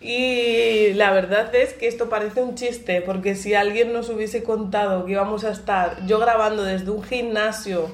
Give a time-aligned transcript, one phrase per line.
[0.00, 5.04] y la verdad es que esto parece un chiste, porque si alguien nos hubiese contado
[5.04, 7.90] que íbamos a estar yo grabando desde un gimnasio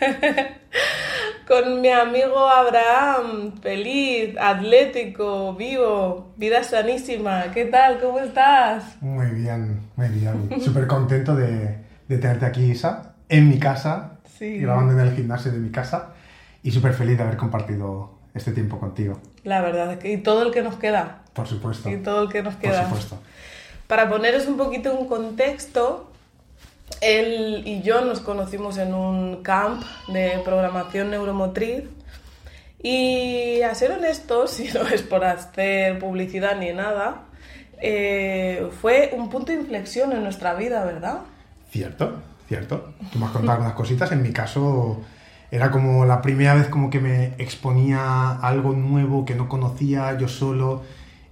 [1.48, 8.00] con mi amigo Abraham, feliz, atlético, vivo, vida sanísima, ¿qué tal?
[8.00, 8.96] ¿Cómo estás?
[9.02, 10.60] Muy bien, muy bien.
[10.62, 15.58] Súper contento de, de, tenerte aquí, Isa, en mi casa, grabando en el gimnasio de
[15.58, 16.14] mi casa,
[16.62, 19.20] y súper feliz de haber compartido este tiempo contigo.
[19.44, 21.22] La verdad, es que, y todo el que nos queda.
[21.32, 21.88] Por supuesto.
[21.90, 22.88] Y todo el que nos queda.
[22.88, 23.18] Por supuesto.
[23.86, 26.10] Para poneros un poquito un contexto,
[27.00, 31.84] él y yo nos conocimos en un camp de programación neuromotriz
[32.82, 37.22] y a ser honestos, y no es por hacer publicidad ni nada,
[37.80, 41.20] eh, fue un punto de inflexión en nuestra vida, ¿verdad?
[41.70, 42.94] Cierto, cierto.
[43.12, 44.10] Tú me has contado algunas cositas.
[44.12, 45.02] En mi caso,
[45.50, 50.28] era como la primera vez como que me exponía algo nuevo que no conocía yo
[50.28, 50.82] solo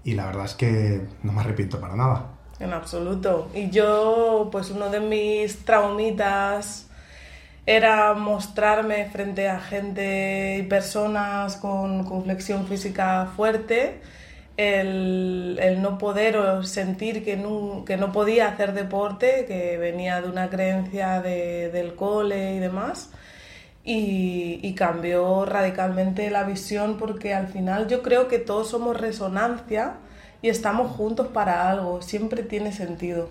[0.04, 2.26] y la verdad es que no me arrepiento para nada.
[2.58, 3.50] En absoluto.
[3.54, 6.88] Y yo, pues uno de mis traumitas
[7.66, 14.00] era mostrarme frente a gente y personas con, con flexión física fuerte,
[14.56, 20.22] el, el, no poder o sentir que no, que no podía hacer deporte, que venía
[20.22, 23.10] de una creencia de, del cole y demás
[23.88, 29.94] y, cambió radicalmente la visión porque al final yo creo que todos somos resonancia
[30.42, 33.30] y estamos juntos para algo, siempre tiene sentido.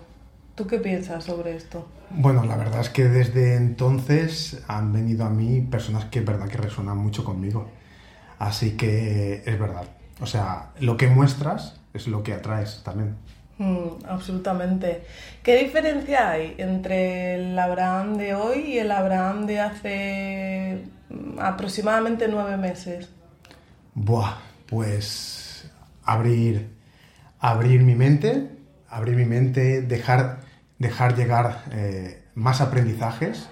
[0.54, 1.86] ¿Tú qué piensas sobre esto?
[2.10, 6.48] Bueno, la verdad es que desde entonces han venido a mí personas que es verdad
[6.48, 7.68] que resonan mucho conmigo.
[8.38, 9.84] Así que es verdad.
[10.20, 13.16] O sea, lo que muestras es lo que atraes también.
[13.58, 15.02] Mm, absolutamente.
[15.42, 22.28] ¿Qué diferencia hay entre el Abraham de hoy y el Abraham de hace mm, aproximadamente
[22.28, 23.08] nueve meses?
[23.94, 24.36] Buah,
[24.66, 25.70] pues
[26.04, 26.68] abrir,
[27.40, 28.50] abrir mi mente,
[28.88, 30.40] abrir mi mente, dejar,
[30.78, 33.48] dejar llegar eh, más aprendizajes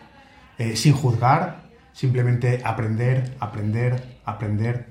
[0.59, 4.87] eh, sin juzgar, simplemente aprender, aprender, aprender,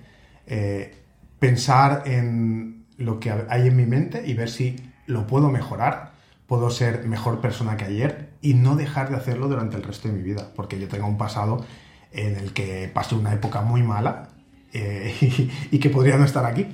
[0.47, 0.95] eh,
[1.38, 4.75] pensar en lo que hay en mi mente y ver si
[5.06, 6.12] lo puedo mejorar,
[6.47, 10.14] puedo ser mejor persona que ayer y no dejar de hacerlo durante el resto de
[10.14, 11.66] mi vida, porque yo tengo un pasado
[12.12, 14.30] en el que pasé una época muy mala
[14.74, 15.16] eh,
[15.72, 16.68] y, que podría no estar aquí.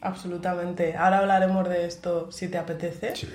[0.00, 0.96] Absolutamente.
[0.96, 3.14] Ahora hablaremos de esto si te apetece.
[3.16, 3.28] Sí.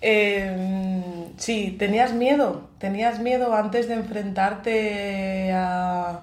[0.00, 6.22] Em, sí, tenías miedo, tenías miedo antes de enfrentarte a,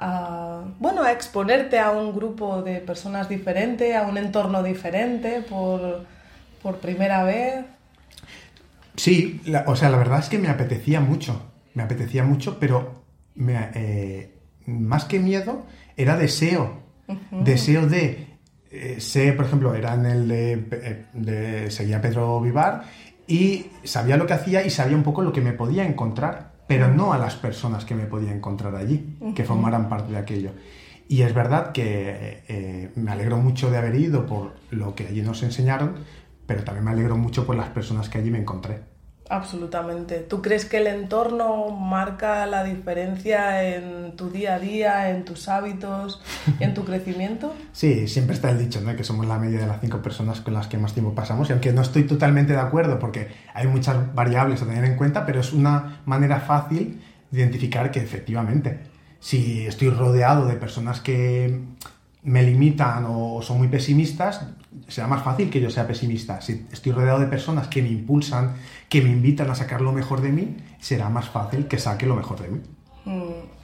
[0.00, 6.06] a, bueno, a exponerte a un grupo de personas diferente, a un entorno diferente por,
[6.62, 7.66] por primera vez.
[8.96, 13.04] Sí, o sea, la verdad es que me apetecía mucho, me apetecía mucho, pero
[13.36, 14.34] eh,
[14.66, 15.66] más que miedo,
[15.96, 16.82] era deseo,
[17.30, 18.26] deseo de,
[18.70, 22.84] eh, sé, por ejemplo, era en el de, eh, de, seguía Pedro Vivar
[23.26, 26.86] y sabía lo que hacía y sabía un poco lo que me podía encontrar pero
[26.86, 30.52] no a las personas que me podía encontrar allí, que formaran parte de aquello.
[31.08, 35.20] Y es verdad que eh, me alegro mucho de haber ido por lo que allí
[35.20, 35.96] nos enseñaron,
[36.46, 38.82] pero también me alegro mucho por las personas que allí me encontré.
[39.30, 40.18] Absolutamente.
[40.18, 45.48] ¿Tú crees que el entorno marca la diferencia en tu día a día, en tus
[45.48, 46.20] hábitos,
[46.58, 47.54] en tu crecimiento?
[47.70, 48.96] Sí, siempre está el dicho, ¿no?
[48.96, 51.48] Que somos la media de las cinco personas con las que más tiempo pasamos.
[51.48, 55.24] Y aunque no estoy totalmente de acuerdo, porque hay muchas variables a tener en cuenta,
[55.24, 58.80] pero es una manera fácil de identificar que efectivamente,
[59.20, 61.60] si estoy rodeado de personas que
[62.24, 64.44] me limitan o son muy pesimistas,
[64.88, 66.40] será más fácil que yo sea pesimista.
[66.40, 68.54] Si estoy rodeado de personas que me impulsan,
[68.88, 72.14] que me invitan a sacar lo mejor de mí, será más fácil que saque lo
[72.16, 72.60] mejor de mí.
[73.04, 73.60] Mm.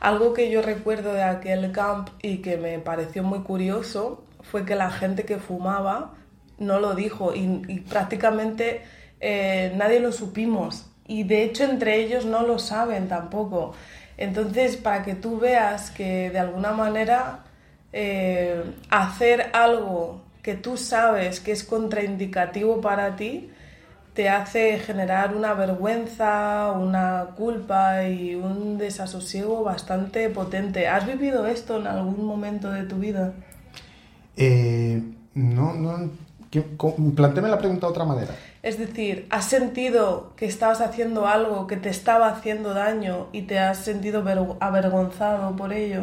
[0.00, 4.74] Algo que yo recuerdo de aquel camp y que me pareció muy curioso fue que
[4.74, 6.14] la gente que fumaba
[6.58, 8.82] no lo dijo y, prácticamente
[9.20, 10.86] eh, nadie lo supimos.
[11.06, 13.74] Y de hecho entre ellos no lo saben tampoco.
[14.16, 17.44] Entonces, para que tú veas que de alguna manera
[17.92, 23.50] eh, hacer algo que tú sabes que es contraindicativo para ti,
[24.14, 30.88] te hace generar una vergüenza, una culpa y un desasosiego bastante potente.
[30.88, 33.32] ¿Has vivido esto en algún momento de tu vida?
[34.36, 35.02] Eh,
[35.34, 36.10] no, no,
[37.14, 38.34] Plantéme la pregunta de otra manera.
[38.62, 43.60] Es decir, ¿has sentido que estabas haciendo algo que te estaba haciendo daño y te
[43.60, 44.24] has sentido
[44.58, 46.02] avergonzado por ello?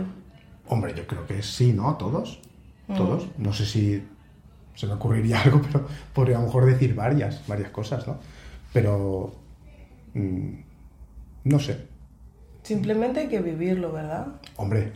[0.70, 1.98] Hombre, yo creo que sí, ¿no?
[1.98, 2.40] Todos.
[2.88, 2.96] Mm.
[2.96, 3.28] Todos.
[3.38, 4.04] No sé si
[4.78, 8.18] se me ocurriría algo, pero podría a lo mejor decir varias, varias cosas, ¿no?
[8.72, 9.34] Pero...
[10.14, 10.52] Mm,
[11.44, 11.88] no sé.
[12.64, 14.28] Simplemente hay que vivirlo, ¿verdad?
[14.56, 14.94] Hombre,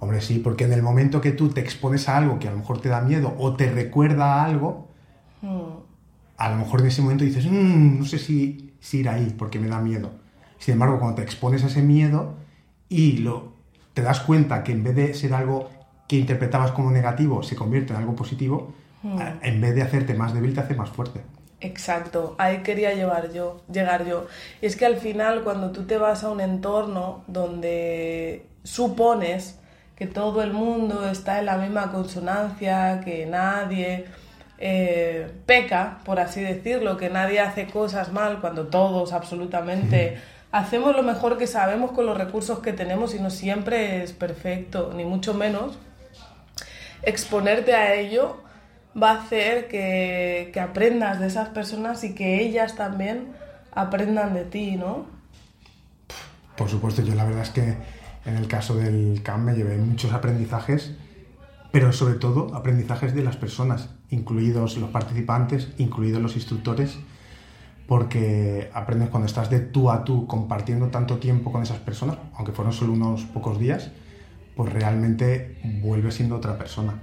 [0.00, 2.58] hombre, sí, porque en el momento que tú te expones a algo que a lo
[2.58, 4.88] mejor te da miedo o te recuerda a algo,
[5.42, 5.82] mm
[6.42, 9.68] a lo mejor en ese momento dices, mm, no sé si, ir ahí porque me
[9.68, 10.10] da miedo.
[10.58, 12.34] Sin embargo, cuando te expones a ese miedo
[12.88, 13.52] y lo,
[13.94, 15.70] te das cuenta que en vez de ser algo
[16.08, 18.72] que interpretabas como negativo, se convierte en algo positivo,
[19.02, 19.20] hmm.
[19.42, 21.20] en vez de hacerte más débil, te hace más fuerte.
[21.60, 24.26] Exacto, ahí quería llevar yo, llegar yo.
[24.60, 29.60] Y es que al final, cuando tú te vas a un entorno donde supones
[29.94, 34.06] que todo el mundo está en la misma consonancia, que nadie
[34.58, 40.18] eh, peca, por así decirlo, que nadie hace cosas mal cuando todos absolutamente
[40.50, 44.92] hacemos lo mejor que sabemos con los recursos que tenemos y no siempre es perfecto,
[44.96, 45.78] ni mucho menos.
[47.04, 48.42] Exponerte a ello
[49.00, 53.28] va a hacer que, que aprendas de esas personas y que ellas también
[53.72, 55.06] aprendan de ti, ¿no?
[56.56, 57.76] Por supuesto, yo la verdad es que
[58.24, 60.92] en el caso del CAM me llevé muchos aprendizajes
[61.72, 66.98] pero sobre todo aprendizajes de las personas, incluidos los participantes, incluidos los instructores,
[67.88, 72.52] porque aprendes cuando estás de tú a tú compartiendo tanto tiempo con esas personas, aunque
[72.52, 73.90] fueron solo unos pocos días,
[74.54, 77.02] pues realmente vuelves siendo otra persona.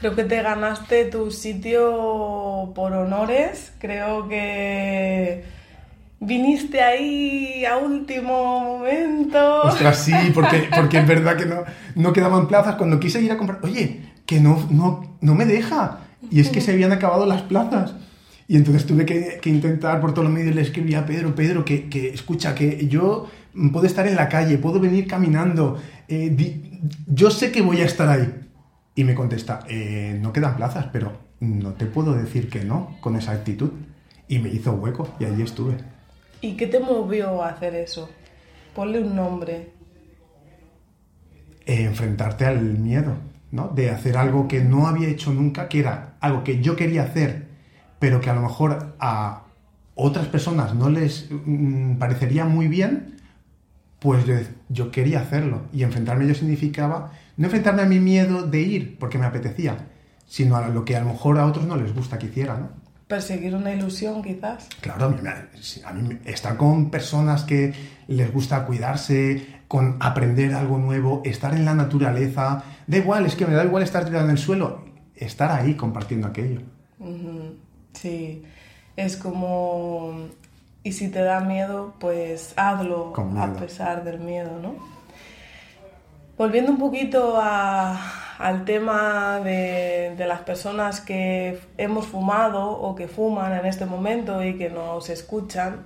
[0.00, 5.44] Creo que te ganaste tu sitio por honores, creo que
[6.20, 9.60] viniste ahí a último momento.
[9.60, 11.64] Ostras, sí, porque, porque es verdad que no,
[11.96, 12.76] no quedaban plazas.
[12.76, 15.98] Cuando quise ir a comprar, oye, que no, no, no me deja.
[16.30, 17.92] Y es que se habían acabado las plazas.
[18.48, 21.62] Y entonces tuve que, que intentar por todos los medios, le escribí a Pedro, Pedro,
[21.62, 23.28] que, que, escucha, que yo
[23.70, 26.34] puedo estar en la calle, puedo venir caminando, eh,
[27.06, 28.32] yo sé que voy a estar ahí.
[29.00, 33.16] Y me contesta, eh, no quedan plazas, pero no te puedo decir que no con
[33.16, 33.70] esa actitud.
[34.28, 35.78] Y me hizo hueco y allí estuve.
[36.42, 38.10] ¿Y qué te movió a hacer eso?
[38.74, 39.72] Ponle un nombre.
[41.64, 43.14] Eh, enfrentarte al miedo,
[43.52, 43.68] ¿no?
[43.68, 47.46] De hacer algo que no había hecho nunca, que era algo que yo quería hacer,
[47.98, 49.44] pero que a lo mejor a
[49.94, 53.16] otras personas no les mm, parecería muy bien,
[54.00, 54.24] pues
[54.68, 55.62] yo, quería hacerlo.
[55.72, 59.88] Y enfrentarme yo significaba no enfrentarme a mi miedo de ir porque me apetecía,
[60.26, 62.80] sino a lo que a lo mejor a otros no les gusta que hiciera, ¿no?
[63.10, 64.68] perseguir una ilusión quizás.
[64.80, 67.74] Claro, a mí, estar con personas que
[68.06, 73.46] les gusta cuidarse, con aprender algo nuevo, estar en la naturaleza, da igual, es que
[73.46, 74.84] me da igual estar tirado en el suelo,
[75.16, 76.60] estar ahí compartiendo aquello.
[77.92, 78.44] Sí,
[78.96, 80.28] es como,
[80.84, 84.74] y si te da miedo, pues hazlo a pesar del miedo, ¿no?
[86.40, 93.66] Volviendo un poquito al tema de, las personas que hemos fumado o que fuman en
[93.66, 95.84] este momento y que nos escuchan,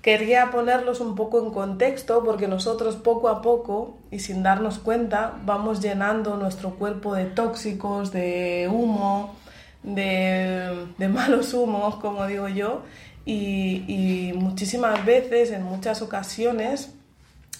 [0.00, 5.34] quería ponerlos un poco en contexto porque nosotros poco a poco y sin darnos cuenta
[5.44, 9.36] vamos llenando nuestro cuerpo de tóxicos, de humo,
[9.82, 12.84] de, malos humos, como digo yo,
[13.26, 16.94] y, y muchísimas veces, en muchas ocasiones,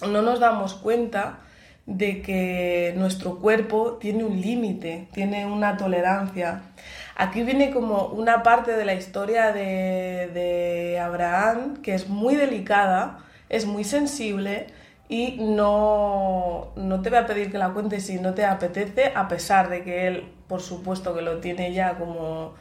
[0.01, 1.41] no nos damos cuenta
[1.89, 6.61] de que nuestro cuerpo tiene un límite, tiene una tolerancia.
[7.15, 13.65] Aquí viene como una parte de la historia de, Abraham que es muy delicada, es
[13.65, 14.67] muy sensible
[15.07, 19.27] y no, no te voy a pedir que la cuentes si no te apetece, a
[19.27, 22.53] pesar de que él, por supuesto, que lo tiene ya como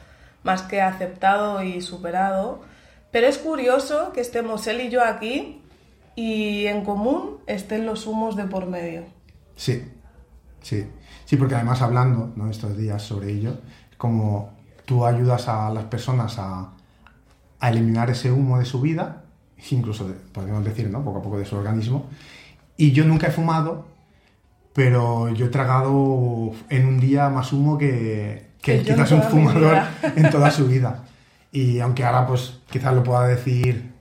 [0.42, 2.62] más que aceptado y superado.
[3.10, 5.60] Pero es curioso que estemos él y yo aquí
[6.16, 9.17] y en común estén los humos de por medio.
[9.58, 9.84] Sí,
[10.62, 10.86] sí.
[11.24, 12.48] Sí, porque además hablando ¿no?
[12.48, 13.58] estos días sobre ello,
[13.98, 16.70] como tú ayudas a las personas a,
[17.60, 19.24] eliminar ese humo de su vida,
[19.70, 21.04] incluso, podemos decir, ¿no?
[21.04, 22.06] poco a poco de su organismo.
[22.76, 23.84] Y yo nunca he fumado,
[24.72, 29.76] pero yo he tragado en un día más humo que, que quizás un fumador
[30.16, 31.04] en toda su vida.
[31.50, 33.92] Y aunque ahora pues quizás lo pueda decir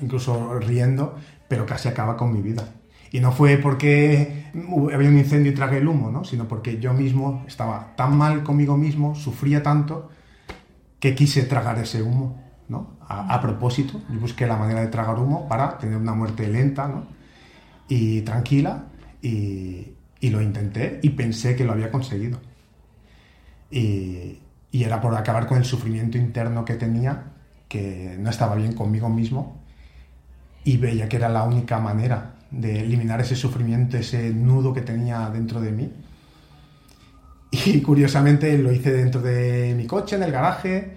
[0.00, 1.16] incluso riendo,
[1.48, 2.62] pero casi acaba con mi vida.
[3.10, 4.50] Y no fue porque
[4.92, 6.24] había un incendio y tragué el humo, ¿no?
[6.24, 10.10] sino porque yo mismo estaba tan mal conmigo mismo, sufría tanto,
[11.00, 12.40] que quise tragar ese humo.
[12.68, 12.98] ¿no?
[13.08, 17.04] A, propósito, yo busqué la manera de tragar humo para tener una muerte lenta ¿no?
[17.88, 18.84] y tranquila
[19.20, 22.38] y, lo intenté y pensé que lo había conseguido.
[23.72, 24.38] Y,
[24.70, 27.32] y era por acabar con el sufrimiento interno que tenía,
[27.66, 29.60] que no estaba bien conmigo mismo
[30.62, 35.28] y veía que era la única manera de eliminar ese sufrimiento, ese nudo que tenía
[35.30, 35.92] dentro de mí.
[37.50, 40.96] Y curiosamente lo hice dentro de mi coche, en el garaje,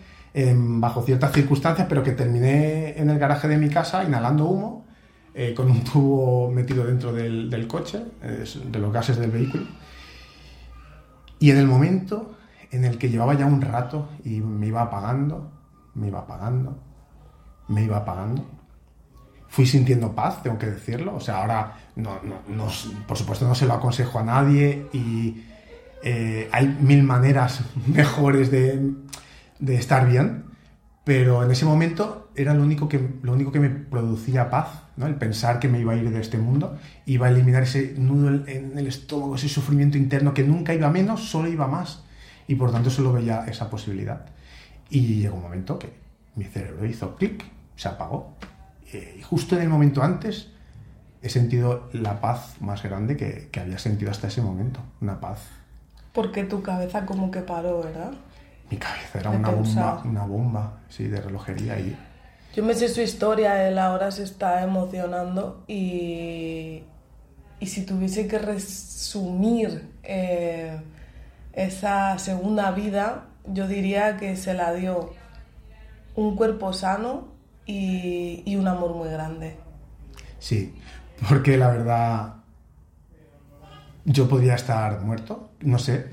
[0.56, 4.86] bajo ciertas circunstancias, pero que terminé en el garaje de mi casa inhalando humo,
[5.34, 9.66] eh, con un tubo metido dentro del, coche, de los gases del vehículo.
[11.40, 12.36] Y en el momento
[12.72, 15.52] en el que llevaba ya un rato y me iba apagando,
[15.96, 16.78] me iba apagando,
[17.68, 18.46] me iba apagando,
[19.54, 21.16] fui sintiendo paz, tengo que decirlo.
[21.16, 22.68] O sea, ahora, no, no,
[23.08, 25.44] por supuesto, no se lo aconsejo a nadie y
[26.02, 28.94] eh, hay mil maneras mejores de,
[29.60, 30.46] de, estar bien,
[31.04, 35.06] pero en ese momento era lo único que, lo único que me producía paz, ¿no?
[35.06, 38.30] el pensar que me iba a ir de este mundo, iba a eliminar ese nudo
[38.48, 42.04] en el estómago, ese sufrimiento interno que nunca iba menos, solo iba más.
[42.48, 44.26] Y por tanto solo veía esa posibilidad.
[44.90, 45.94] Y llegó un momento que
[46.36, 47.46] mi cerebro hizo clic,
[47.76, 48.36] se apagó
[48.98, 50.50] y justo en el momento antes
[51.22, 55.40] he sentido la paz más grande que, que, había sentido hasta ese momento, una paz.
[56.12, 58.12] Porque tu cabeza como que paró, ¿verdad?
[58.70, 61.98] Mi cabeza era una bomba, una bomba, sí, de relojería y...
[62.56, 66.84] Yo me sé su historia, él ahora se está emocionando y,
[67.60, 70.80] y si tuviese que resumir eh,
[71.54, 75.14] esa segunda vida, yo diría que se la dio
[76.16, 77.33] un cuerpo sano,
[77.66, 79.58] y, un amor muy grande.
[80.40, 80.74] Sí,
[81.30, 82.34] porque la verdad
[84.06, 86.08] yo podría estar muerto, no sé,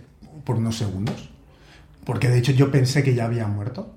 [0.44, 1.30] por unos segundos,
[2.04, 3.96] porque de hecho yo pensé que ya había muerto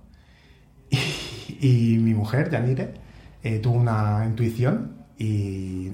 [0.89, 2.95] y, mi mujer, Yanire,
[3.43, 5.91] eh, tuvo una intuición y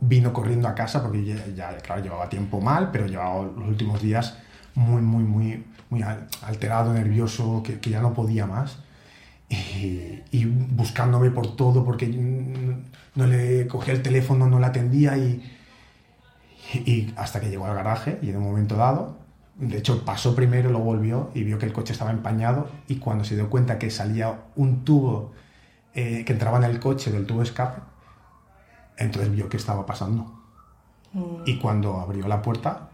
[0.00, 1.24] vino corriendo a casa porque
[1.54, 4.36] ya, claro, llevaba tiempo mal, pero llevaba los últimos días
[4.74, 6.02] muy, muy, muy, muy
[6.42, 8.83] alterado, nervioso, que ya no podía más
[9.48, 15.42] y, buscándome por todo porque no le cogía el teléfono, no la atendía y,
[16.72, 19.16] y, hasta que llegó al garaje y en un momento dado,
[19.56, 23.24] de hecho pasó primero, lo volvió y vio que el coche estaba empañado y cuando
[23.24, 25.32] se dio cuenta que salía un tubo
[25.94, 27.80] eh, que entraba en el coche del tubo escape,
[28.98, 30.40] entonces vio que estaba pasando.
[31.12, 31.42] Mm.
[31.46, 32.88] Y cuando abrió la puerta,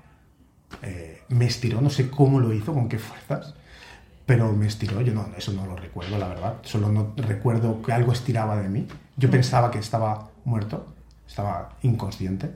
[0.82, 3.54] eh, me estiró, no sé cómo lo hizo, con qué fuerzas,
[4.30, 7.92] pero me estiró, yo no, eso no lo recuerdo, la verdad, solo no recuerdo que
[7.92, 8.86] algo estiraba de mí.
[9.16, 9.32] Yo mm.
[9.32, 10.94] pensaba que estaba muerto,
[11.26, 12.52] estaba inconsciente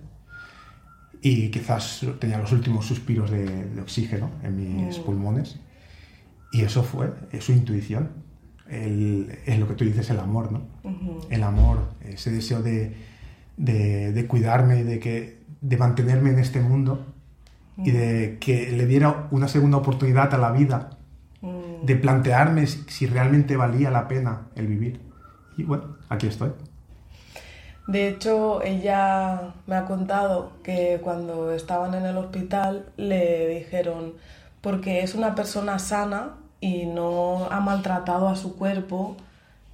[1.21, 5.03] y quizás tenía los últimos suspiros de, oxígeno en mis mm.
[5.03, 5.57] pulmones
[6.53, 8.11] y eso fue, su intuición,
[8.71, 10.63] es lo que tú dices, el amor, ¿no?
[11.29, 12.95] El amor, ese deseo de,
[13.57, 17.05] de, cuidarme, de, que, de mantenerme en este mundo
[17.79, 18.39] y de mm.
[18.39, 20.99] que le diera una segunda oportunidad a la vida
[21.85, 25.01] de plantearme si realmente valía la pena el vivir.
[25.57, 26.53] Y bueno, aquí estoy.
[27.87, 34.15] De hecho, ella me ha contado que cuando estaban en el hospital le dijeron,
[34.63, 39.17] porque es una persona sana y no ha maltratado a su cuerpo,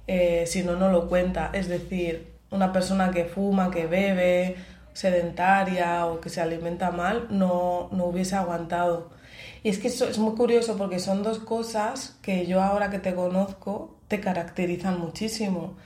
[0.07, 1.51] eh, si no, no lo cuenta.
[1.53, 4.57] Es decir, una persona que fuma, que bebe,
[4.93, 9.09] sedentaria o que se alimenta mal, no, no hubiese aguantado.
[9.63, 12.99] Y es que eso es muy curioso porque son dos cosas que yo ahora que
[12.99, 15.77] te conozco te caracterizan muchísimo.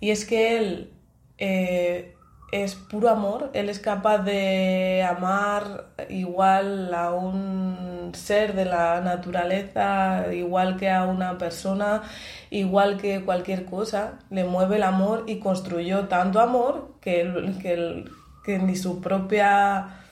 [0.00, 0.92] Y es que él
[1.38, 2.16] eh,
[2.52, 10.32] es puro amor, él es capaz de amar igual a un ser de la naturaleza,
[10.32, 12.02] igual que a una persona,
[12.50, 18.04] igual que cualquier cosa, le mueve el amor y construyó tanto amor que, que,
[18.44, 20.05] que ni su propia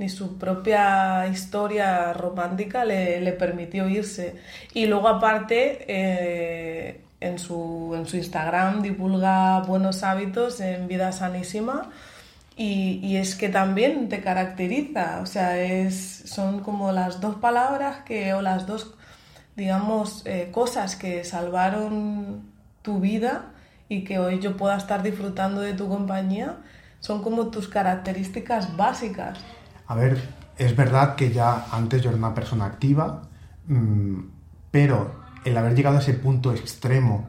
[0.00, 4.34] ni su propia historia romántica le, permitió irse.
[4.72, 11.90] Y luego aparte, eh, en, su, en su Instagram divulga buenos hábitos en vida sanísima.
[12.56, 18.34] Y, es que también te caracteriza, o sea, es, son como las dos palabras que,
[18.34, 18.94] o las dos,
[19.56, 22.42] digamos, eh, cosas que salvaron
[22.82, 23.52] tu vida
[23.88, 26.56] y que hoy yo pueda estar disfrutando de tu compañía,
[27.00, 29.38] son como tus características básicas.
[29.90, 30.22] A ver,
[30.56, 33.22] es verdad que ya antes yo era una persona activa,
[33.66, 34.20] mm,
[34.70, 37.28] pero el haber llegado a ese punto extremo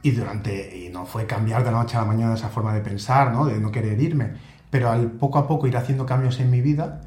[0.00, 3.32] y durante no fue cambiar de la noche a la mañana esa forma de pensar,
[3.32, 3.44] ¿no?
[3.44, 4.32] de no querer irme,
[4.70, 7.02] pero al poco a poco ir haciendo cambios en mi vida,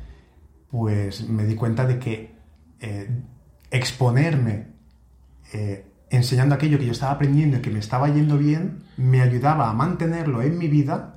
[0.70, 2.36] pues me di cuenta de que
[2.80, 3.10] eh,
[3.72, 4.68] exponerme
[5.54, 9.72] eh, enseñando aquello que yo estaba aprendiendo y que me estaba yendo bien, me ayudaba
[9.72, 11.16] a mantenerlo en mi vida,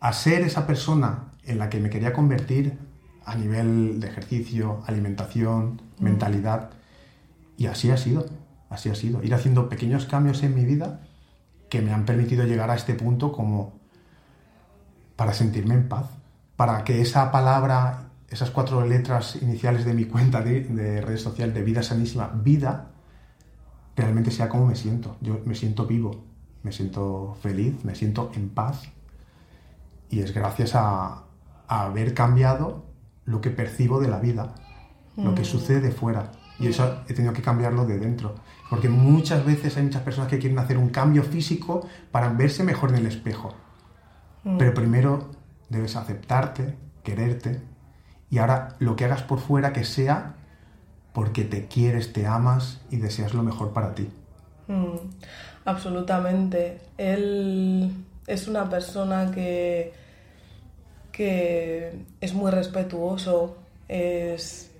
[0.00, 2.78] a ser esa persona en la que me quería convertir,
[3.24, 6.70] a nivel de ejercicio, alimentación, mentalidad.
[7.56, 8.26] Y así ha sido,
[8.70, 9.22] así ha sido.
[9.22, 11.00] Ir haciendo pequeños cambios en mi vida
[11.68, 13.72] que me han permitido llegar a este punto como
[15.16, 16.06] para sentirme en paz,
[16.56, 21.54] para que esa palabra, esas cuatro letras iniciales de mi cuenta de, de red social
[21.54, 22.90] de vida sanísima, vida,
[23.96, 25.16] realmente sea como me siento.
[25.20, 26.24] Yo me siento vivo,
[26.62, 28.82] me siento feliz, me siento en paz.
[30.10, 31.20] Y es gracias a,
[31.66, 32.84] haber cambiado
[33.24, 34.54] lo que percibo de la vida,
[35.16, 35.46] lo que mm.
[35.46, 36.32] sucede fuera.
[36.58, 38.34] Y eso he tenido que cambiarlo de dentro.
[38.70, 42.90] Porque muchas veces hay muchas personas que quieren hacer un cambio físico para verse mejor
[42.90, 43.54] en el espejo.
[44.44, 44.58] Mm.
[44.58, 45.30] Pero primero
[45.68, 47.60] debes aceptarte, quererte.
[48.30, 50.36] Y ahora lo que hagas por fuera que sea
[51.12, 54.10] porque te quieres, te amas y deseas lo mejor para ti.
[54.66, 54.96] Mm,
[55.64, 56.80] absolutamente.
[56.98, 59.92] Él es una persona que,
[61.16, 63.56] que es muy respetuoso,
[63.88, 64.70] es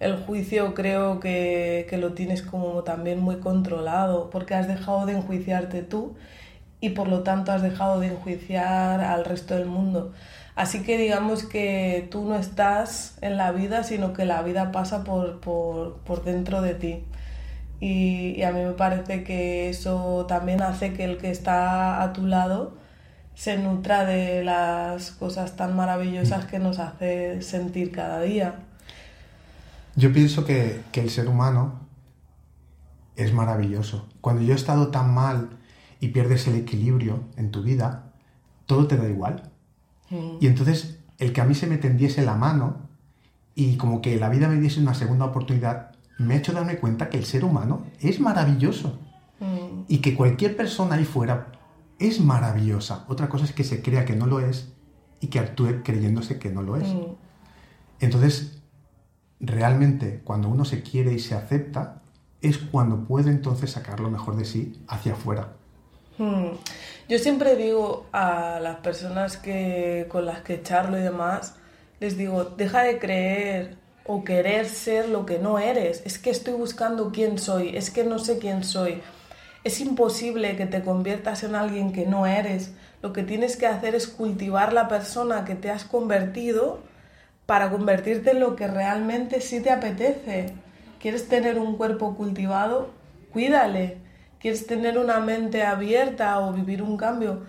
[0.00, 5.12] el juicio creo que, que, lo tienes como también muy controlado porque has dejado de
[5.12, 6.14] enjuiciarte tú
[6.80, 10.12] y por lo tanto has dejado de enjuiciar al resto del mundo.
[10.54, 15.04] Así que digamos que tú no estás en la vida, sino que la vida pasa
[15.04, 17.04] por, por, dentro de ti.
[17.80, 22.26] Y, a mí me parece que eso también hace que el que está a tu
[22.26, 22.74] lado
[23.34, 28.60] se nutra de las cosas tan maravillosas que nos hace sentir cada día.
[29.96, 31.80] Yo pienso que, que el ser humano
[33.16, 34.08] es maravilloso.
[34.20, 35.58] Cuando yo he estado tan mal
[36.00, 38.12] y pierdes el equilibrio en tu vida,
[38.66, 39.52] todo te da igual
[40.40, 42.88] y entonces el que a mí se me tendiese la mano
[43.54, 47.08] y como que la vida me diese una segunda oportunidad, me ha hecho darme cuenta
[47.08, 48.98] que el ser humano es maravilloso.
[49.40, 49.84] Mm.
[49.88, 51.48] Y que cualquier persona ahí fuera
[52.08, 53.04] es maravillosa.
[53.08, 54.72] Otra cosa es que se crea que no lo es
[55.20, 56.88] y que actúe creyéndose que no lo es.
[56.88, 57.14] Mm.
[58.00, 58.62] Entonces,
[59.40, 62.02] realmente cuando uno se quiere y se acepta,
[62.40, 65.52] es cuando puede entonces sacar lo mejor de sí hacia afuera.
[66.18, 66.56] Hmm.
[67.08, 71.54] Yo siempre digo a las personas que, con las que charlo y demás,
[72.00, 76.02] les digo, deja de creer o querer ser lo que no eres.
[76.04, 79.00] Es que estoy buscando quién soy, es que no sé quién soy.
[79.64, 82.72] Es imposible que te conviertas en alguien que no eres.
[83.02, 86.80] Lo que tienes que hacer es cultivar la persona que te has convertido
[87.46, 90.54] para convertirte en lo que realmente sí te apetece.
[91.00, 92.90] ¿Quieres tener un cuerpo cultivado?
[93.32, 94.02] Cuídale
[94.42, 97.44] quieres tener una mente abierta o vivir un cambio,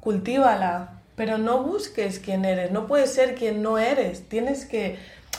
[0.00, 4.96] cultívala, pero no busques quién eres, no puedes ser quien no eres, tienes que...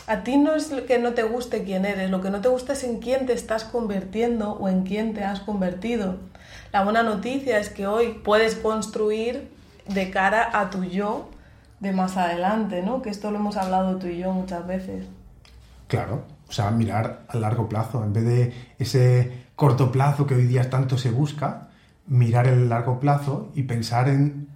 [0.08, 2.72] A ti no es que no te guste quién eres, lo que no te gusta
[2.72, 6.16] es en quién te estás convirtiendo o en quién te has convertido.
[6.72, 9.52] La buena noticia es que hoy puedes construir
[9.86, 11.30] de cara a tu yo
[11.82, 13.02] de más adelante, ¿no?
[13.02, 15.06] Que esto lo hemos hablado tú y yo muchas veces.
[15.88, 20.46] Claro, o sea, mirar a largo plazo, en vez de ese corto plazo que hoy
[20.46, 21.68] día tanto se busca,
[22.08, 24.48] mirar el largo plazo y pensar en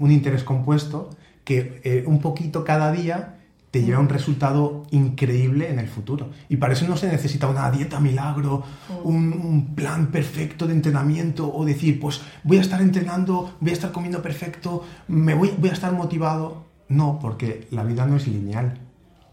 [0.00, 1.10] un interés compuesto
[1.44, 3.37] que eh, un poquito cada día
[3.78, 6.30] te lleva a un resultado increíble en el futuro.
[6.48, 8.64] Y para eso no se necesita una dieta milagro,
[9.04, 13.92] un, plan perfecto de entrenamiento o decir, pues voy a estar entrenando, voy a estar
[13.92, 16.66] comiendo perfecto, me voy, voy a estar motivado.
[16.88, 18.80] No, porque la vida no es lineal.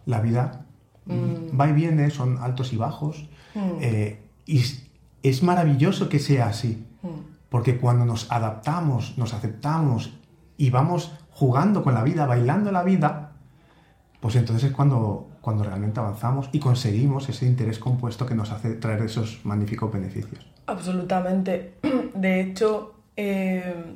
[0.06, 0.66] La vida
[1.06, 1.60] mm.
[1.60, 3.28] va y viene, son altos y bajos.
[3.56, 3.60] Mm.
[3.82, 4.62] Eh, y
[5.24, 7.08] es maravilloso que sea así, mm.
[7.50, 10.14] porque cuando nos adaptamos, nos aceptamos
[10.58, 13.25] y vamos jugando con la vida, bailando la vida,
[14.26, 18.74] pues entonces es cuando, cuando realmente avanzamos y conseguimos ese interés compuesto que nos hace
[18.74, 20.44] traer esos magníficos beneficios.
[20.66, 21.76] Absolutamente.
[22.16, 23.94] De hecho, eh,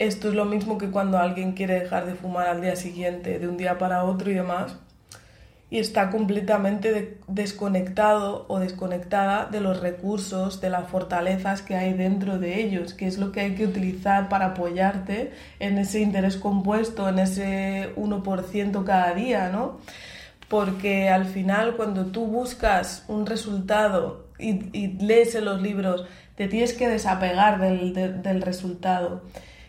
[0.00, 3.46] esto es lo mismo que cuando alguien quiere dejar de fumar al día siguiente, de
[3.46, 4.78] un día para otro y demás
[5.70, 12.40] y está completamente desconectado o desconectada de los recursos, de las fortalezas que hay dentro
[12.40, 15.30] de ellos, que es lo que hay que utilizar para apoyarte
[15.60, 19.78] en ese interés compuesto, en ese 1% cada día, ¿no?
[20.48, 26.04] Porque al final cuando tú buscas un resultado y, lees en los libros,
[26.34, 29.22] te tienes que desapegar del, del resultado.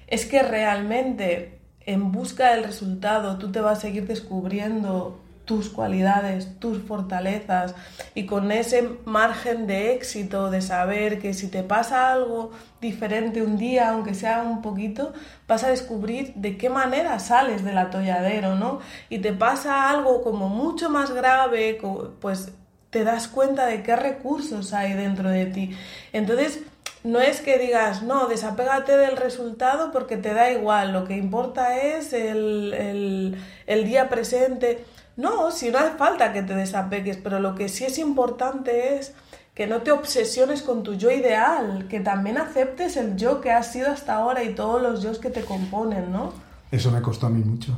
[0.08, 5.20] Es que realmente en busca del resultado tú te vas a seguir descubriendo
[5.52, 7.76] tus cualidades, tus fortalezas
[8.16, 13.58] y con ese margen de éxito de saber que si te pasa algo diferente un
[13.58, 15.12] día, aunque sea un poquito,
[15.50, 18.80] vas a descubrir de qué manera sales del atolladero, ¿no?
[19.10, 21.78] Y te pasa algo como mucho más grave,
[22.22, 22.54] pues
[22.90, 25.76] te das cuenta de qué recursos hay dentro de ti.
[26.14, 26.62] Entonces,
[27.04, 31.78] no es que digas, no, desapégate del resultado porque te da igual, lo que importa
[31.78, 33.38] es el, el,
[33.68, 34.86] el día presente
[35.22, 39.14] No, si no hace falta que te desapegues, pero lo que sí es importante es
[39.54, 43.72] que no te obsesiones con tu yo ideal, que también aceptes el yo que has
[43.72, 46.34] sido hasta ahora y todos los yo que te componen, ¿no?
[46.72, 47.78] Eso me costó a mí mucho.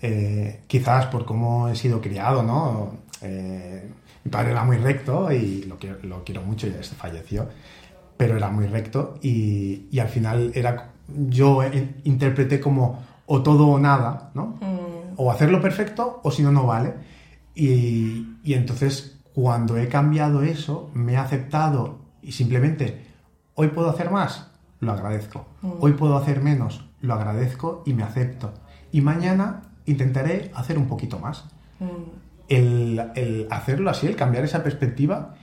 [0.00, 2.98] Eh, quizás por cómo he sido criado, ¿no?
[3.20, 3.90] Eh,
[4.22, 7.48] mi padre era muy recto y lo quiero, lo quiero mucho, ya falleció,
[8.16, 11.62] pero era muy recto y, y al final era, yo
[12.04, 14.58] interpreté como o todo o nada, ¿no?
[14.60, 14.83] Mm.
[15.16, 16.94] O hacerlo perfecto o si no, no vale.
[17.54, 23.04] Y, y entonces cuando he cambiado eso, me he aceptado y simplemente,
[23.54, 24.50] hoy puedo hacer más,
[24.80, 25.46] lo agradezco.
[25.60, 25.72] Mm.
[25.80, 28.54] Hoy puedo hacer menos, lo agradezco y me acepto.
[28.92, 31.46] Y mañana intentaré hacer un poquito más.
[31.80, 31.86] Mm.
[32.48, 35.34] El, hacerlo así, el cambiar esa perspectiva,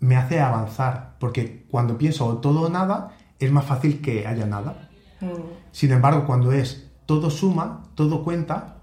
[0.00, 4.88] me hace avanzar, porque cuando pienso todo o nada, es más fácil que haya nada.
[5.20, 5.26] Mm.
[5.70, 8.73] Sin embargo, cuando es todo suma, todo cuenta.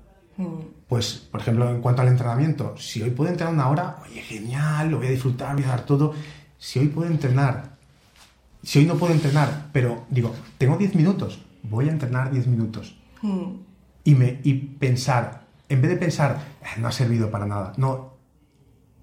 [0.87, 4.91] Pues, por ejemplo, en cuanto al entrenamiento, si hoy puedo entrenar una hora, oye, genial,
[4.91, 6.13] lo voy a disfrutar, voy a dar todo.
[6.57, 7.77] Si hoy puedo entrenar,
[8.61, 12.97] si hoy no puedo entrenar, pero digo, tengo 10 minutos, voy a entrenar 10 minutos.
[14.03, 18.15] Y, me, y pensar, en vez de pensar, eh, no ha servido para nada, no,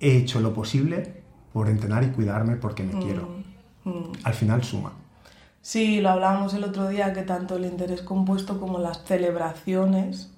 [0.01, 1.23] he hecho lo posible
[1.53, 3.29] por entrenar y cuidarme porque me quiero.
[3.85, 4.13] Mm, mm.
[4.25, 4.93] Al final suma.
[5.63, 10.33] Sí, lo hablábamos el otro día, que tanto el interés compuesto como las celebraciones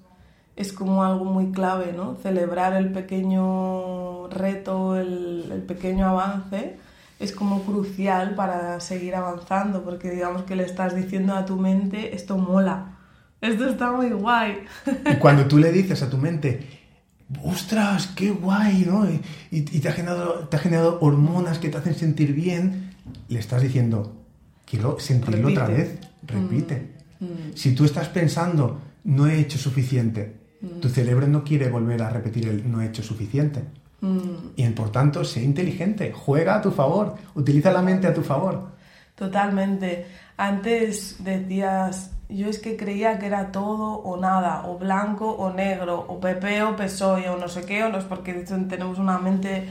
[0.55, 2.15] es como algo muy clave, ¿no?
[2.21, 6.77] Celebrar el pequeño reto, el, el pequeño avance,
[7.19, 12.15] es como crucial para seguir avanzando, porque digamos que le estás diciendo a tu mente,
[12.15, 12.97] esto mola,
[13.41, 14.63] esto está muy guay.
[15.11, 16.67] Y cuando tú le dices a tu mente,
[17.43, 19.07] ostras, qué guay, ¿no?
[19.51, 22.93] Y, te, ha generado, te ha generado hormonas que te hacen sentir bien,
[23.29, 24.25] le estás diciendo,
[24.65, 26.95] quiero sentirlo otra vez, repite.
[27.19, 27.51] Mm, mm.
[27.55, 30.79] Si tú estás pensando, no he hecho suficiente, mm.
[30.79, 33.63] tu cerebro no quiere volver a repetir el no he hecho suficiente.
[34.55, 38.71] Y por tanto, sé inteligente, juega a tu favor, utiliza la mente a tu favor.
[39.13, 40.07] Totalmente.
[40.37, 46.03] Antes decías, yo es que creía que era todo o nada, o blanco o negro,
[46.07, 49.69] o PP o PSOE, o no sé qué, o no es porque tenemos una mente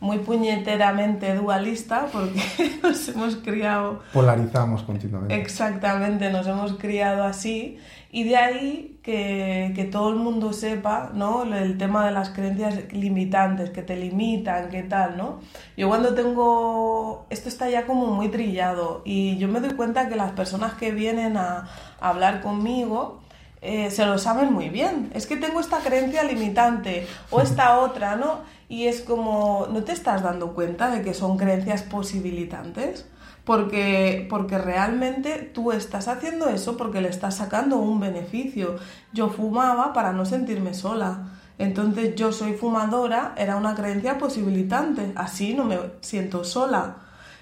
[0.00, 2.40] muy puñeteramente dualista, porque
[2.82, 4.00] nos hemos criado...
[4.12, 5.34] Polarizamos continuamente.
[5.34, 7.78] Exactamente, nos hemos criado así,
[8.12, 11.44] y de ahí que, que, todo el mundo sepa, ¿no?
[11.44, 15.40] El tema de las creencias limitantes, que te limitan, qué tal, ¿no?
[15.76, 17.26] Yo cuando tengo...
[17.30, 20.90] Esto está ya como muy trillado y yo me doy cuenta que las personas que
[20.90, 21.68] vienen a,
[22.00, 23.20] hablar conmigo
[23.62, 25.10] eh, se lo saben muy bien.
[25.14, 28.40] Es que tengo esta creencia limitante o esta otra, ¿no?
[28.70, 33.04] Y es como, ¿no te estás dando cuenta de que son creencias posibilitantes?
[33.44, 38.76] porque, porque realmente tú estás haciendo eso porque le estás sacando un beneficio.
[39.12, 41.30] Yo fumaba para no sentirme sola.
[41.58, 46.98] Entonces yo soy fumadora, era una creencia posibilitante, así no me siento sola.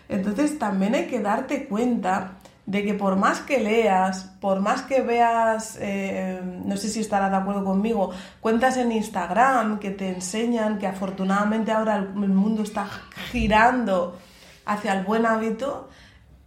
[0.09, 2.38] Entonces también hay que darte cuenta
[2.69, 7.31] de que por más que leas, por más que veas, eh, no sé si estarás
[7.31, 12.87] de acuerdo conmigo, cuentas en Instagram que te enseñan que afortunadamente ahora el mundo está
[13.33, 14.19] girando
[14.67, 15.89] hacia el buen hábito,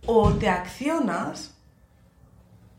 [0.05, 1.55] o te accionas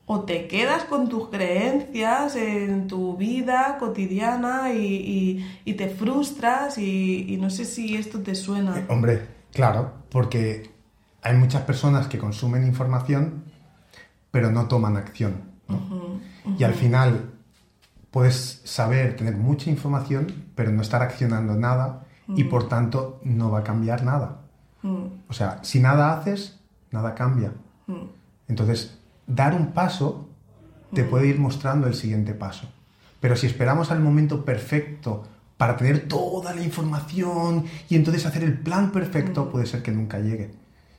[0.07, 5.45] o te quedas con tus creencias en tu vida cotidiana y,
[5.77, 8.79] te frustras y, no sé si esto te suena.
[8.79, 10.71] Eh, hombre, claro, porque
[11.23, 13.45] hay muchas personas que consumen información
[14.33, 15.53] pero no toman acción.
[16.59, 17.31] Y al final
[18.11, 23.61] puedes saber, tener mucha información, pero no estar accionando nada y por tanto no va
[23.61, 24.41] a cambiar nada.
[25.29, 26.59] O sea, si nada haces,
[26.91, 27.53] nada cambia.
[27.87, 28.07] Mm.
[28.49, 30.29] Entonces, dar un paso
[30.93, 31.11] te mm.
[31.11, 32.69] puede ir mostrando el siguiente paso.
[33.21, 35.23] Pero si esperamos al momento perfecto
[35.57, 39.51] para tener toda la información y entonces hacer el plan perfecto, mm.
[39.51, 40.51] puede ser que nunca llegue.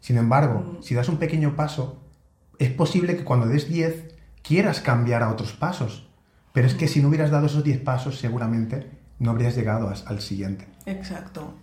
[0.04, 2.04] Sin embargo, si das un pequeño paso,
[2.60, 6.10] es posible que cuando des 10 quieras cambiar a otros pasos.
[6.52, 10.20] Pero es que si no hubieras dado esos 10 pasos, seguramente no habrías llegado al
[10.20, 10.68] siguiente.
[10.86, 11.54] Exacto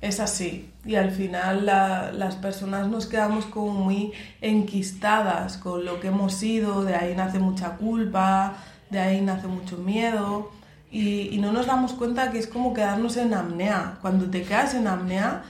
[0.00, 0.70] es así.
[0.84, 6.84] Y al final las personas nos quedamos como muy enquistadas con lo que hemos sido,
[6.84, 8.56] de ahí nace mucha culpa,
[8.90, 10.50] de ahí nace mucho miedo.
[10.90, 13.98] Y, no nos damos cuenta que es como quedarnos en apnea.
[14.00, 15.42] Cuando te quedas en apnea,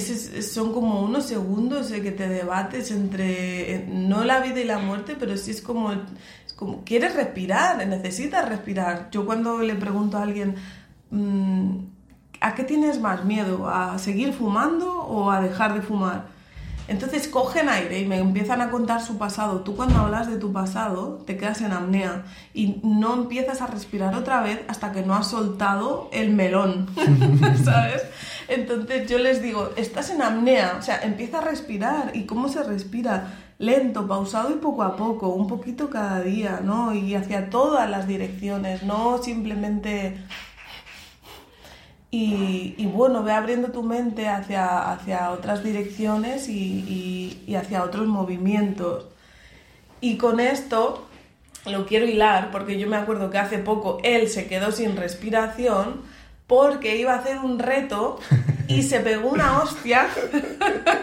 [0.00, 5.16] son como unos segundos de que te debates entre, no la vida y la muerte,
[5.18, 9.08] pero sí es como, es como quieres respirar, necesitas respirar.
[9.10, 10.54] Yo cuando le pregunto a alguien,
[11.10, 11.76] mm,
[12.40, 13.68] ¿a qué tienes más miedo?
[13.68, 16.32] ¿A seguir fumando o a dejar de fumar?
[16.88, 19.60] Entonces cogen aire y me empiezan a contar su pasado.
[19.60, 22.24] Tú cuando hablas de tu pasado te quedas en apnea
[22.54, 26.88] y no empiezas a respirar otra vez hasta que no has soltado el melón,
[27.64, 28.02] ¿sabes?
[28.54, 32.12] Entonces yo les digo, estás en apnea, o sea, empieza a respirar.
[32.14, 33.34] ¿Y cómo se respira?
[33.58, 36.94] Lento, pausado y poco a poco, un poquito cada día, ¿no?
[36.94, 40.18] Y hacia todas las direcciones, no simplemente
[42.14, 49.06] y, bueno, ve abriendo tu mente hacia, hacia otras direcciones y, y, hacia otros movimientos.
[50.02, 51.08] Y con esto
[51.64, 56.02] lo quiero hilar porque yo me acuerdo que hace poco él se quedó sin respiración
[56.52, 58.18] porque iba a hacer un reto
[58.68, 60.06] y se pegó una hostia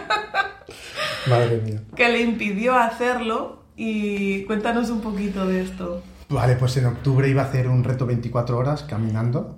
[1.26, 1.80] Madre mía.
[1.96, 3.64] que le impidió hacerlo.
[3.76, 6.04] Y cuéntanos un poquito de esto.
[6.28, 9.56] Vale, pues en octubre iba a hacer un reto 24 horas caminando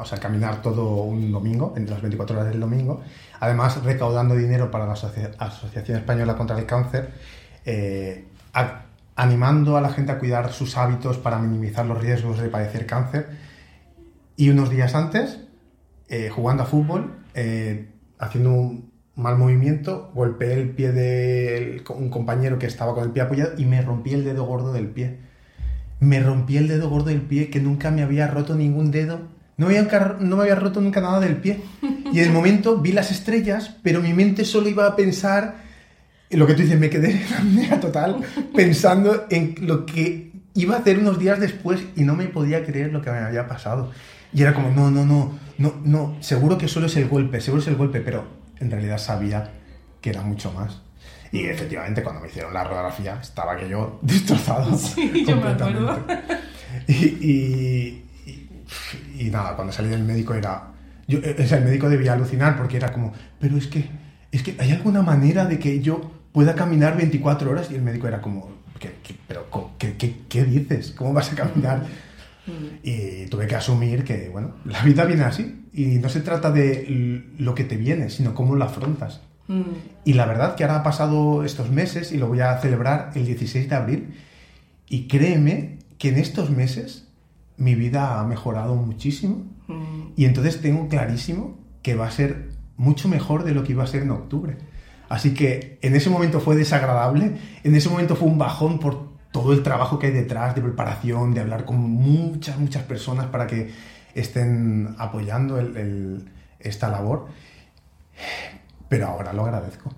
[0.00, 3.02] o sea, caminar todo un domingo, entre las 24 horas del domingo,
[3.38, 7.12] además recaudando dinero para la Asociación Española contra el Cáncer,
[7.66, 8.26] eh,
[9.16, 13.45] animando a la gente a cuidar sus hábitos para minimizar los riesgos de padecer cáncer.
[14.36, 15.40] Y unos días antes,
[16.08, 22.58] eh, jugando a fútbol, eh, haciendo un mal movimiento, golpeé el pie de un compañero
[22.58, 25.18] que estaba con el pie apoyado y me rompí el dedo gordo del pie.
[26.00, 29.68] Me rompí el dedo gordo del pie que nunca me había roto ningún dedo no
[29.68, 31.60] me, había, no me había roto nunca nada del pie.
[32.12, 35.56] Y en el momento vi las estrellas, pero mi mente solo iba a pensar,
[36.30, 38.22] en lo que tú dices, me quedé en apnea total,
[38.54, 42.92] pensando en lo que iba a hacer unos días después y no me podía creer
[42.92, 43.90] lo que me había pasado.
[44.32, 47.62] Y era como, no, no, no, no, no, seguro que solo es el golpe, seguro
[47.62, 48.26] es el golpe, pero
[48.58, 49.50] en realidad sabía
[50.00, 50.82] que era mucho más.
[51.32, 54.76] Y efectivamente, cuando me hicieron la radiografía, estaba que yo destrozado.
[54.76, 56.04] Sí, yo me acuerdo.
[56.88, 58.02] y,
[59.18, 60.68] y nada, cuando salí del médico era...
[61.08, 63.88] Yo, eh, o sea, el médico debía alucinar porque era como, pero es que,
[64.32, 68.08] es que hay alguna manera de que yo pueda caminar 24 horas y el médico
[68.08, 68.92] era como, ¿qué,
[69.26, 69.46] pero
[69.78, 70.92] ¿qué, qué, qué dices?
[70.92, 71.86] ¿Cómo vas a caminar?
[72.46, 72.76] Mm.
[72.82, 77.24] Y tuve que asumir que, bueno, la vida viene así y no se trata de
[77.38, 79.20] lo que te viene, sino cómo lo afrontas.
[79.48, 79.62] Mm.
[80.04, 83.26] Y la verdad que ahora ha pasado estos meses y lo voy a celebrar el
[83.26, 84.14] 16 de abril
[84.88, 87.08] y créeme que en estos meses
[87.56, 90.12] mi vida ha mejorado muchísimo mm.
[90.16, 93.86] y entonces tengo clarísimo que va a ser mucho mejor de lo que iba a
[93.86, 94.56] ser en octubre.
[95.08, 99.52] Así que en ese momento fue desagradable, en ese momento fue un bajón por todo
[99.52, 103.70] el trabajo que hay detrás de preparación, de hablar con muchas, muchas personas para que
[104.14, 105.58] estén apoyando
[106.58, 107.26] esta labor.
[108.88, 109.90] Pero ahora lo agradezco.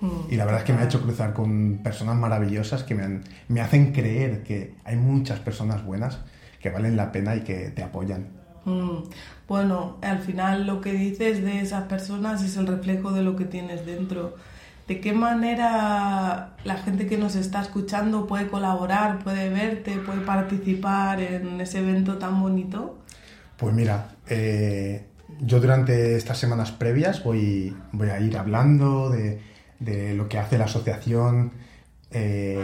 [0.00, 0.32] Mm.
[0.32, 3.60] Y la verdad es que me ha hecho cruzar con personas maravillosas que me, me
[3.60, 6.18] hacen creer que hay muchas personas buenas
[6.60, 8.28] que valen la pena y que te apoyan.
[8.64, 9.04] Mm,
[9.48, 13.44] bueno, al final lo que dices de esas personas es el reflejo de lo que
[13.44, 14.36] tienes dentro.
[14.88, 21.20] ¿De qué manera la gente que nos está escuchando puede colaborar, puede verte, puede participar
[21.20, 22.98] en ese evento tan bonito?
[23.58, 25.04] Pues mira, eh,
[25.40, 29.42] yo durante estas semanas previas voy, voy a ir hablando de,
[29.78, 31.52] de lo que hace la asociación,
[32.10, 32.58] eh,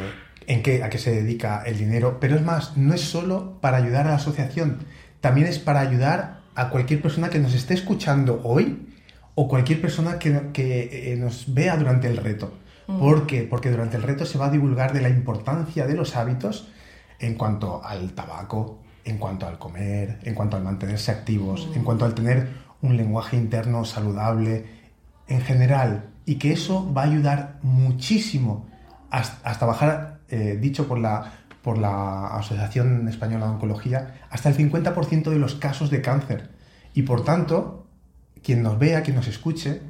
[0.46, 3.76] en qué, a qué se dedica el dinero, pero es más, no es solo para
[3.76, 4.78] ayudar a la asociación,
[5.20, 8.93] también es para ayudar a cualquier persona que nos esté escuchando hoy
[9.34, 12.52] o cualquier persona que, eh, nos vea durante el reto.
[12.86, 12.98] Mm.
[12.98, 13.42] ¿Por qué?
[13.42, 16.68] Porque durante el reto se va a divulgar de la importancia de los hábitos
[17.18, 21.84] en cuanto al tabaco, en cuanto al comer, en cuanto al mantenerse activos, en mm.
[21.84, 22.48] cuanto al tener
[22.82, 24.66] un lenguaje interno saludable,
[25.26, 28.66] en general, y que eso va a ayudar muchísimo
[29.10, 34.56] hasta, hasta bajar eh, dicho por la, por la Asociación Española de Oncología, hasta el
[34.56, 36.50] 50% de los casos de cáncer.
[36.92, 37.83] Y por tanto,
[38.44, 39.80] quien nos vea, quien nos escuche,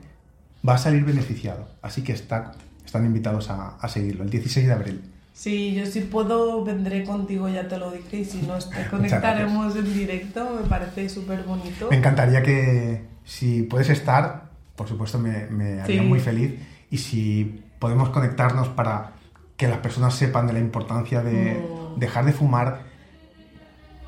[0.67, 1.69] va a salir beneficiado.
[1.83, 2.53] Así que está,
[2.87, 5.03] están invitados a, a seguirlo, el 16 de abril.
[5.35, 9.75] Sí, yo si puedo vendré contigo, ya te lo dije, y si no, te conectaremos
[9.75, 11.89] en directo, me parece súper bonito.
[11.91, 16.55] Me encantaría que, si puedes estar, por supuesto me, me haría muy feliz,
[16.89, 19.15] y si podemos conectarnos para
[19.57, 21.99] que las personas sepan de la importancia de mm.
[21.99, 22.83] dejar de fumar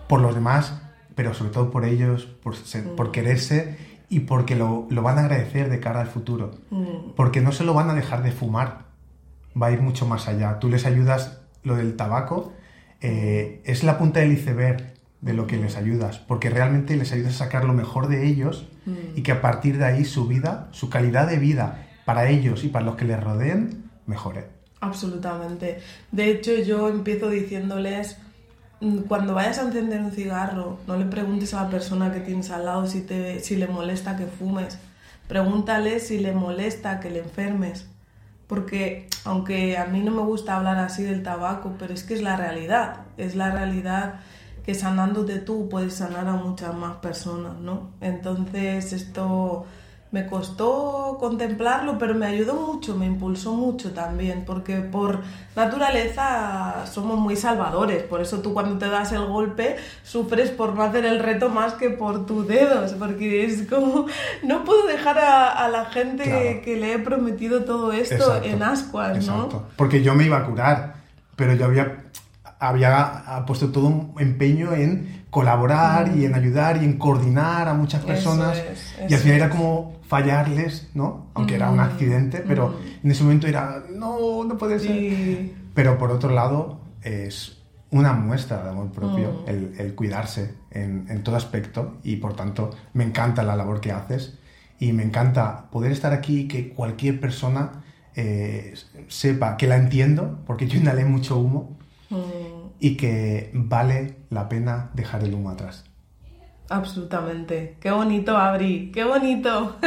[0.09, 0.81] por los demás,
[1.17, 2.55] pero sobre todo por ellos, por,
[2.97, 3.13] por mm.
[3.13, 6.53] quererse y porque lo, lo, van a agradecer de cara al futuro.
[6.71, 7.15] Mm.
[7.17, 8.87] Porque no se lo van a dejar de fumar,
[9.61, 10.59] va a ir mucho más allá.
[10.59, 12.53] Tú les ayudas, lo del tabaco,
[13.01, 17.35] eh, es la punta del iceberg de lo que les ayudas, porque realmente les ayudas
[17.35, 18.69] a sacar lo mejor de ellos
[19.17, 22.69] y que a partir de ahí su vida, su calidad de vida para ellos y
[22.69, 24.45] para los que les rodeen, mejore.
[24.81, 25.81] Absolutamente.
[26.13, 28.19] De hecho, yo empiezo diciéndoles,
[29.09, 32.67] cuando vayas a encender un cigarro, no le preguntes a la persona que tienes al
[32.67, 34.79] lado si, te, si le molesta que fumes.
[35.29, 37.89] Pregúntale si le molesta que le enfermes.
[38.47, 42.23] porque aunque a mí no me gusta hablar así del tabaco, pero es que es
[42.23, 44.21] la realidad, es la realidad
[44.65, 47.91] que sanándote tú puedes sanar a muchas más personas, ¿no?
[48.01, 49.67] Entonces esto
[50.13, 55.21] me costó contemplarlo, pero me ayudó mucho, me impulsó mucho también, porque por
[55.57, 60.83] naturaleza somos muy salvadores, por eso tú cuando te das el golpe sufres por no
[60.83, 64.07] hacer el reto más que por tus dedos, porque es como,
[64.43, 69.35] no puedo dejar a, la gente que le he prometido todo esto en ascuas, ¿no?
[69.35, 69.67] Exacto.
[69.77, 70.95] Porque yo me iba a curar,
[71.35, 72.05] pero yo había,
[72.61, 78.05] había puesto todo un empeño en colaborar y en ayudar y en coordinar a muchas
[78.05, 78.63] personas.
[79.09, 81.27] y al final era como fallarles, ¿no?
[81.35, 85.51] Aunque era un accidente, pero en ese momento era, no, no puede ser.
[85.75, 87.57] Pero por otro lado, es
[87.91, 93.43] una muestra de amor propio el, cuidarse en, todo aspecto y por tanto me encanta
[93.43, 94.39] la labor que haces
[94.79, 97.85] y me encanta poder estar aquí y que cualquier persona
[98.15, 98.75] eh,
[99.09, 101.77] sepa que la entiendo, porque yo inhalé mucho humo
[102.79, 105.85] y que vale la pena dejar el humo atrás.
[106.69, 107.77] Absolutamente.
[107.81, 108.91] Qué bonito, Abri.
[108.93, 109.77] Qué bonito.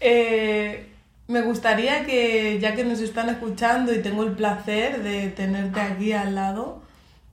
[0.00, 0.92] Eh,
[1.26, 6.12] me gustaría que, ya que nos están escuchando y tengo el placer de tenerte aquí
[6.12, 6.82] al lado,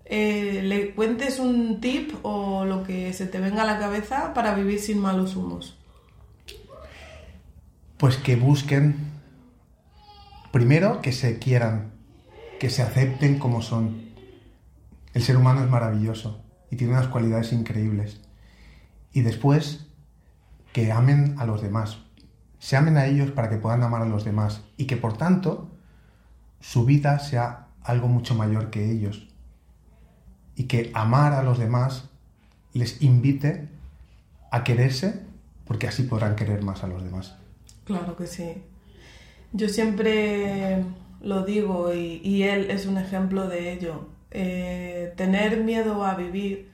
[0.04, 4.54] eh, le cuentes un tip o lo que se te venga a la cabeza para
[4.54, 5.78] vivir sin malos humos.
[7.98, 8.96] Pues que busquen,
[10.52, 11.91] primero, que se quieran,
[12.60, 14.13] que se acepten como son.
[15.13, 18.22] El ser humano es maravilloso y tiene unas cualidades increíbles.
[19.12, 19.88] Y después,
[20.74, 22.00] que amen a los demás.
[22.60, 25.72] Se amen a ellos para que puedan amar a los demás y que por tanto
[26.60, 29.30] su vida sea algo mucho mayor que ellos.
[30.56, 32.10] Y que amar a los demás
[32.74, 33.70] les invite
[34.52, 35.26] a quererse
[35.65, 37.38] porque así podrán querer más a los demás.
[37.86, 38.63] Claro que sí.
[39.54, 40.84] Yo siempre
[41.26, 46.72] lo digo y, él es un ejemplo de ello eh, tener miedo a vivir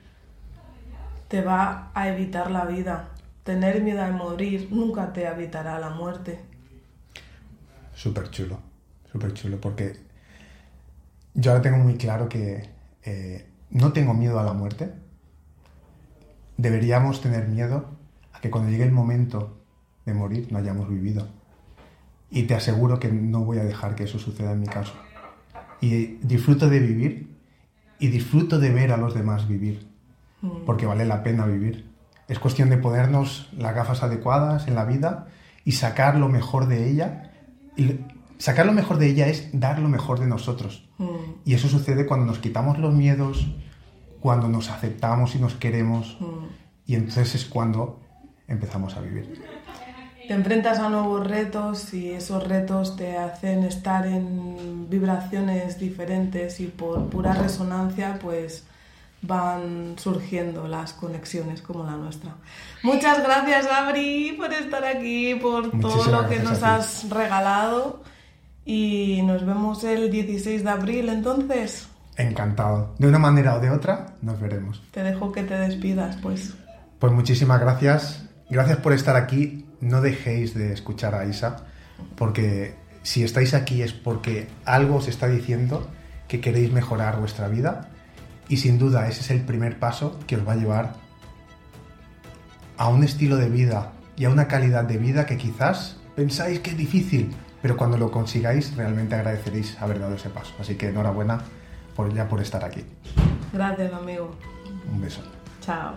[1.32, 3.08] te va a evitar la vida.
[3.46, 6.40] Tener miedo a morir nunca te evitará la muerte.
[7.96, 8.60] Súper chulo,
[9.10, 9.96] súper chulo, porque
[11.34, 12.70] yo ahora tengo muy claro que
[13.04, 14.92] eh, no tengo miedo a la muerte.
[16.58, 17.86] Deberíamos tener miedo
[18.34, 19.58] a que cuando llegue el momento
[20.06, 21.30] de morir no hayamos vivido.
[22.32, 24.94] Y te aseguro que no voy a dejar que eso suceda en mi caso.
[25.82, 27.32] Y disfruto de vivir
[28.00, 29.88] y disfruto de ver a los demás vivir,
[30.41, 30.65] mm.
[30.65, 31.91] porque vale la pena vivir.
[32.28, 35.28] Es cuestión de ponernos las gafas adecuadas en la vida
[35.65, 37.32] y sacar lo mejor de ella.
[37.76, 38.00] Y
[38.38, 40.89] sacar lo mejor de ella es dar lo mejor de nosotros.
[40.98, 41.06] Mm.
[41.46, 43.54] Y eso sucede cuando nos quitamos los miedos,
[44.22, 46.17] cuando nos aceptamos y nos queremos.
[46.22, 46.46] Mm.
[46.86, 48.00] Y entonces es cuando
[48.48, 49.41] empezamos a vivir
[50.32, 56.67] te enfrentas a nuevos retos y esos retos te hacen estar en vibraciones diferentes y
[56.67, 58.63] por pura resonancia pues
[59.22, 62.36] van surgiendo las conexiones como la nuestra.
[62.82, 68.02] Muchas gracias Abri por estar aquí, por todo lo que nos has regalado
[68.63, 71.89] y nos vemos el 16 de abril entonces.
[72.15, 72.96] Encantado.
[73.00, 74.82] De una manera o de otra nos veremos.
[74.91, 76.54] Te dejo que te despidas pues.
[77.00, 78.30] Pues muchísimas gracias.
[78.50, 81.65] Gracias por estar aquí no dejéis de escuchar a Isa,
[82.15, 85.89] porque si estáis aquí es porque algo os está diciendo
[86.28, 87.89] que queréis mejorar vuestra vida
[88.48, 90.94] y sin duda ese es el primer paso que os va a llevar
[92.78, 96.72] a un estilo de vida y a una calidad de vida que quizás pensáis que
[96.72, 100.54] es difícil, pero cuando lo consigáis realmente agradeceréis haber dado ese paso.
[100.60, 101.41] Así que enhorabuena
[101.96, 102.84] por ya por estar aquí.
[103.54, 104.36] Gracias, amigo.
[104.91, 105.22] Un beso.
[105.62, 105.96] Chao.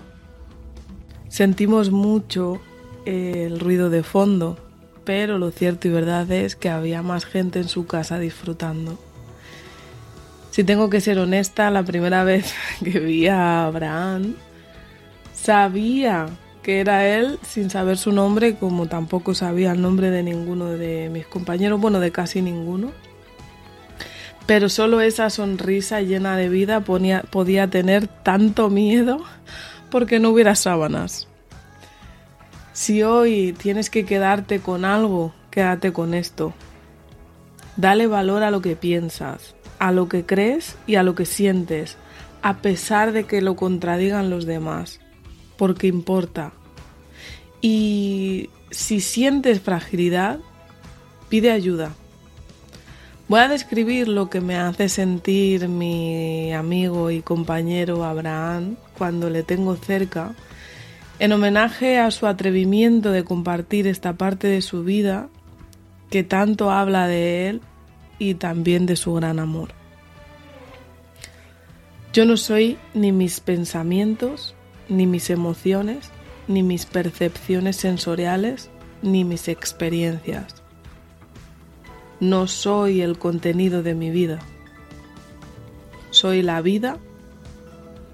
[1.28, 2.60] Sentimos mucho
[3.04, 4.58] el ruido de fondo,
[5.04, 8.98] pero lo cierto y verdad es que había más gente en su casa disfrutando.
[10.50, 14.36] Si tengo que ser honesta, la primera vez que vi a Abraham,
[15.32, 16.26] sabía
[16.62, 21.10] que era él sin saber su nombre, como tampoco sabía el nombre de ninguno de
[21.12, 22.92] mis compañeros, bueno, de casi ninguno.
[24.46, 29.22] Pero solo esa sonrisa llena de vida podía tener tanto miedo
[29.90, 31.28] porque no hubiera sábanas.
[32.74, 36.52] Si hoy tienes que quedarte con algo, quédate con esto.
[37.76, 41.96] Dale valor a lo que piensas, a lo que crees y a lo que sientes,
[42.42, 44.98] a pesar de que lo contradigan los demás,
[45.56, 46.52] porque importa.
[47.60, 50.40] Y si sientes fragilidad,
[51.28, 51.92] pide ayuda.
[53.28, 59.44] Voy a describir lo que me hace sentir mi amigo y compañero Abraham cuando le
[59.44, 60.34] tengo cerca
[61.18, 65.28] en homenaje a su atrevimiento de compartir esta parte de su vida
[66.10, 67.60] que tanto habla de Él
[68.18, 69.70] y también de su gran amor.
[72.12, 74.54] Yo no soy ni mis pensamientos,
[74.88, 76.10] ni mis emociones,
[76.46, 78.70] ni mis percepciones sensoriales,
[79.02, 80.62] ni mis experiencias.
[82.20, 84.38] No soy el contenido de mi vida.
[86.10, 86.98] Soy la vida,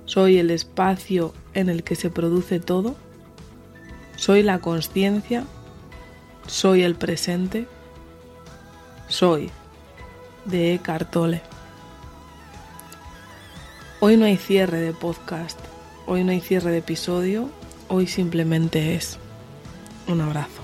[0.07, 2.97] soy el espacio en el que se produce todo,
[4.17, 5.45] soy la conciencia,
[6.47, 7.67] soy el presente,
[9.09, 9.51] soy
[10.45, 11.43] de Eckhart Tolle.
[14.01, 15.59] Hoy no hay cierre de podcast,
[16.07, 17.51] hoy no hay cierre de episodio,
[17.89, 19.19] hoy simplemente es.
[20.07, 20.60] Un abrazo.